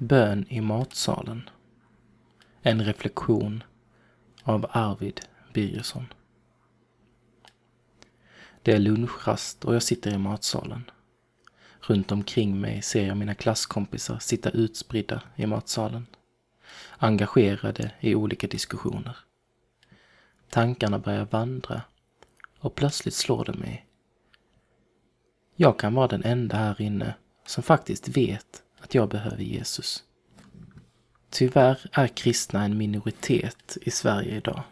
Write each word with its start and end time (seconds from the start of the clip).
Bön 0.00 0.46
i 0.48 0.60
matsalen. 0.60 1.48
En 2.62 2.84
reflektion 2.84 3.62
av 4.42 4.66
Arvid 4.70 5.20
Birgersson. 5.52 6.06
Det 8.62 8.72
är 8.72 8.78
lunchrast 8.78 9.64
och 9.64 9.74
jag 9.74 9.82
sitter 9.82 10.14
i 10.14 10.18
matsalen. 10.18 10.90
Runt 11.80 12.12
omkring 12.12 12.60
mig 12.60 12.82
ser 12.82 13.06
jag 13.06 13.16
mina 13.16 13.34
klasskompisar 13.34 14.18
sitta 14.18 14.50
utspridda 14.50 15.22
i 15.36 15.46
matsalen. 15.46 16.06
Engagerade 16.98 17.90
i 18.00 18.14
olika 18.14 18.46
diskussioner. 18.46 19.16
Tankarna 20.50 20.98
börjar 20.98 21.28
vandra 21.30 21.82
och 22.58 22.74
plötsligt 22.74 23.14
slår 23.14 23.44
det 23.44 23.54
mig. 23.54 23.86
Jag 25.56 25.78
kan 25.78 25.94
vara 25.94 26.08
den 26.08 26.24
enda 26.24 26.56
här 26.56 26.80
inne 26.80 27.14
som 27.46 27.62
faktiskt 27.62 28.08
vet 28.08 28.62
att 28.80 28.94
jag 28.94 29.08
behöver 29.08 29.42
Jesus. 29.42 30.04
Tyvärr 31.30 31.78
är 31.92 32.06
kristna 32.08 32.64
en 32.64 32.78
minoritet 32.78 33.78
i 33.82 33.90
Sverige 33.90 34.36
idag. 34.36 34.62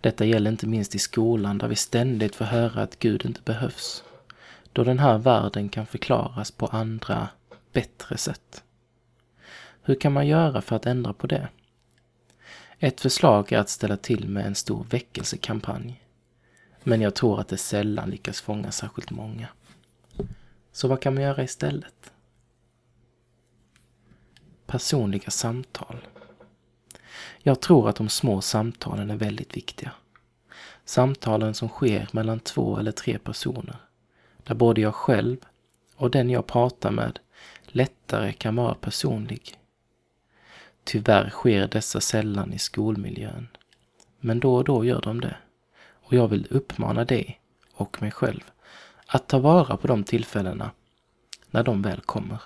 Detta 0.00 0.24
gäller 0.24 0.50
inte 0.50 0.66
minst 0.66 0.94
i 0.94 0.98
skolan 0.98 1.58
där 1.58 1.68
vi 1.68 1.76
ständigt 1.76 2.34
får 2.34 2.44
höra 2.44 2.82
att 2.82 2.98
Gud 2.98 3.26
inte 3.26 3.40
behövs. 3.44 4.04
Då 4.72 4.84
den 4.84 4.98
här 4.98 5.18
världen 5.18 5.68
kan 5.68 5.86
förklaras 5.86 6.50
på 6.50 6.66
andra, 6.66 7.28
bättre 7.72 8.18
sätt. 8.18 8.62
Hur 9.82 9.94
kan 9.94 10.12
man 10.12 10.26
göra 10.26 10.60
för 10.62 10.76
att 10.76 10.86
ändra 10.86 11.12
på 11.12 11.26
det? 11.26 11.48
Ett 12.78 13.00
förslag 13.00 13.52
är 13.52 13.58
att 13.58 13.68
ställa 13.68 13.96
till 13.96 14.28
med 14.28 14.46
en 14.46 14.54
stor 14.54 14.86
väckelsekampanj. 14.90 16.02
Men 16.82 17.00
jag 17.00 17.14
tror 17.14 17.40
att 17.40 17.48
det 17.48 17.56
sällan 17.56 18.10
lyckas 18.10 18.40
fånga 18.40 18.70
särskilt 18.70 19.10
många. 19.10 19.48
Så 20.72 20.88
vad 20.88 21.00
kan 21.00 21.14
man 21.14 21.22
göra 21.22 21.42
istället? 21.42 22.12
Personliga 24.72 25.30
samtal. 25.30 25.96
Jag 27.38 27.60
tror 27.60 27.88
att 27.88 27.96
de 27.96 28.08
små 28.08 28.40
samtalen 28.40 29.10
är 29.10 29.16
väldigt 29.16 29.56
viktiga. 29.56 29.92
Samtalen 30.84 31.54
som 31.54 31.68
sker 31.68 32.08
mellan 32.12 32.40
två 32.40 32.78
eller 32.78 32.92
tre 32.92 33.18
personer. 33.18 33.76
Där 34.44 34.54
både 34.54 34.80
jag 34.80 34.94
själv 34.94 35.36
och 35.96 36.10
den 36.10 36.30
jag 36.30 36.46
pratar 36.46 36.90
med 36.90 37.18
lättare 37.66 38.32
kan 38.32 38.56
vara 38.56 38.74
personlig. 38.74 39.58
Tyvärr 40.84 41.30
sker 41.30 41.68
dessa 41.68 42.00
sällan 42.00 42.52
i 42.52 42.58
skolmiljön. 42.58 43.48
Men 44.20 44.40
då 44.40 44.54
och 44.54 44.64
då 44.64 44.84
gör 44.84 45.00
de 45.00 45.20
det. 45.20 45.36
Och 45.90 46.12
jag 46.12 46.28
vill 46.28 46.46
uppmana 46.50 47.04
dig 47.04 47.40
och 47.74 48.02
mig 48.02 48.10
själv 48.10 48.50
att 49.06 49.28
ta 49.28 49.38
vara 49.38 49.76
på 49.76 49.86
de 49.86 50.04
tillfällena 50.04 50.70
när 51.50 51.62
de 51.62 51.82
väl 51.82 52.00
kommer. 52.00 52.38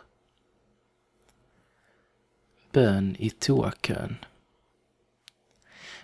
Bön 2.77 3.17
i 3.19 3.31
toakön. 3.31 4.17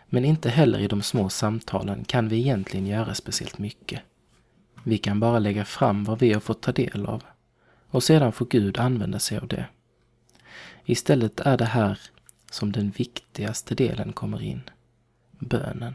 Men 0.06 0.24
inte 0.24 0.50
heller 0.50 0.78
i 0.78 0.88
de 0.88 1.02
små 1.02 1.28
samtalen 1.28 2.04
kan 2.04 2.28
vi 2.28 2.38
egentligen 2.38 2.86
göra 2.86 3.14
speciellt 3.14 3.58
mycket. 3.58 4.00
Vi 4.84 4.98
kan 4.98 5.20
bara 5.20 5.38
lägga 5.38 5.64
fram 5.64 6.04
vad 6.04 6.18
vi 6.18 6.32
har 6.32 6.40
fått 6.40 6.62
ta 6.62 6.72
del 6.72 7.06
av 7.06 7.22
och 7.88 8.02
sedan 8.02 8.32
får 8.32 8.46
Gud 8.46 8.78
använda 8.78 9.18
sig 9.18 9.38
av 9.38 9.48
det. 9.48 9.66
Istället 10.84 11.40
är 11.40 11.56
det 11.56 11.64
här 11.64 12.00
som 12.50 12.72
den 12.72 12.90
viktigaste 12.90 13.74
delen 13.74 14.12
kommer 14.12 14.42
in. 14.42 14.62
Bönen. 15.38 15.94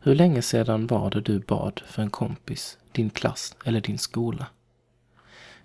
Hur 0.00 0.14
länge 0.14 0.42
sedan 0.42 0.86
var 0.86 1.10
det 1.10 1.20
du 1.20 1.38
bad 1.38 1.82
för 1.86 2.02
en 2.02 2.10
kompis, 2.10 2.78
din 2.92 3.10
klass 3.10 3.56
eller 3.64 3.80
din 3.80 3.98
skola? 3.98 4.46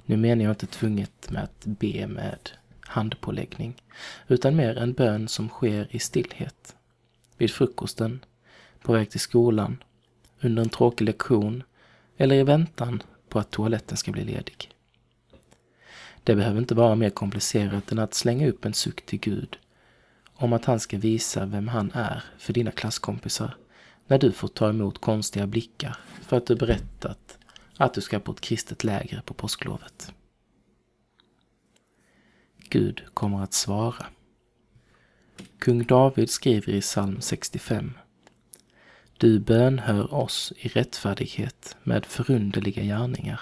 Nu 0.06 0.18
menar 0.18 0.44
jag 0.44 0.52
inte 0.52 0.68
tvunget 0.68 1.32
med 1.32 1.44
att 1.44 1.66
be 1.66 2.08
med 2.08 2.50
handpåläggning, 2.94 3.82
utan 4.28 4.56
mer 4.56 4.78
en 4.78 4.94
bön 4.94 5.28
som 5.28 5.50
sker 5.50 5.88
i 5.90 6.00
stillhet. 6.00 6.76
Vid 7.38 7.52
frukosten, 7.52 8.26
på 8.82 8.94
väg 8.94 9.10
till 9.10 9.20
skolan, 9.20 9.84
under 10.42 10.64
en 10.64 10.70
tråkig 10.70 11.06
lektion 11.06 11.64
eller 12.18 12.36
i 12.36 12.44
väntan 12.44 13.04
på 13.30 13.40
att 13.40 13.52
toaletten 13.52 13.98
ska 13.98 14.12
bli 14.12 14.24
ledig. 14.24 14.70
Det 16.24 16.36
behöver 16.36 16.60
inte 16.60 16.76
vara 16.76 16.96
mer 16.96 17.10
komplicerat 17.10 17.92
än 17.92 18.00
att 18.00 18.14
slänga 18.14 18.50
upp 18.50 18.66
en 18.66 18.74
suck 18.74 19.06
till 19.06 19.20
Gud 19.20 19.58
om 20.36 20.54
att 20.54 20.66
han 20.66 20.80
ska 20.80 20.98
visa 20.98 21.46
vem 21.46 21.68
han 21.68 21.92
är 21.94 22.24
för 22.38 22.54
dina 22.54 22.72
klasskompisar 22.72 23.56
när 24.08 24.20
du 24.20 24.32
får 24.32 24.48
ta 24.48 24.70
emot 24.70 25.02
konstiga 25.02 25.48
blickar 25.48 25.98
för 26.22 26.38
att 26.38 26.48
du 26.48 26.56
berättat 26.56 27.38
att 27.78 27.94
du 27.94 28.02
ska 28.02 28.20
på 28.20 28.32
ett 28.32 28.42
kristet 28.42 28.84
läger 28.84 29.22
på 29.22 29.34
påsklovet. 29.34 30.14
Gud 32.74 33.04
kommer 33.14 33.44
att 33.44 33.54
svara. 33.54 34.06
Kung 35.60 35.84
David 35.84 36.30
skriver 36.30 36.74
i 36.74 36.82
psalm 36.82 37.22
65. 37.22 37.94
Du 39.18 39.40
bönhör 39.40 40.14
oss 40.14 40.54
i 40.58 40.68
rättfärdighet 40.68 41.78
med 41.84 42.06
förunderliga 42.06 42.84
gärningar. 42.84 43.42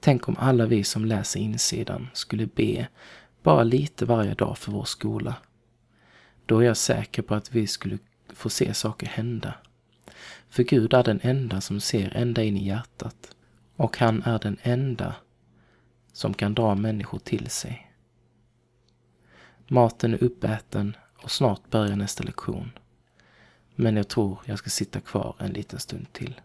Tänk 0.00 0.28
om 0.28 0.36
alla 0.38 0.66
vi 0.66 0.84
som 0.84 1.04
läser 1.04 1.40
insidan 1.40 2.08
skulle 2.12 2.46
be 2.46 2.88
bara 3.42 3.62
lite 3.62 4.04
varje 4.04 4.34
dag 4.34 4.58
för 4.58 4.72
vår 4.72 4.84
skola. 4.84 5.36
Då 6.46 6.58
är 6.58 6.66
jag 6.66 6.76
säker 6.76 7.22
på 7.22 7.34
att 7.34 7.54
vi 7.54 7.66
skulle 7.66 7.98
få 8.28 8.50
se 8.50 8.74
saker 8.74 9.06
hända. 9.06 9.54
För 10.48 10.62
Gud 10.62 10.94
är 10.94 11.04
den 11.04 11.20
enda 11.22 11.60
som 11.60 11.80
ser 11.80 12.16
ända 12.16 12.42
in 12.42 12.56
i 12.56 12.66
hjärtat 12.66 13.34
och 13.76 13.98
han 13.98 14.22
är 14.22 14.38
den 14.38 14.56
enda 14.62 15.14
som 16.12 16.34
kan 16.34 16.54
dra 16.54 16.74
människor 16.74 17.18
till 17.18 17.50
sig. 17.50 17.92
Maten 19.68 20.14
är 20.14 20.24
uppäten 20.24 20.96
och 21.22 21.30
snart 21.30 21.70
börjar 21.70 21.96
nästa 21.96 22.24
lektion. 22.24 22.70
Men 23.74 23.96
jag 23.96 24.08
tror 24.08 24.38
jag 24.44 24.58
ska 24.58 24.70
sitta 24.70 25.00
kvar 25.00 25.36
en 25.38 25.52
liten 25.52 25.78
stund 25.78 26.12
till. 26.12 26.40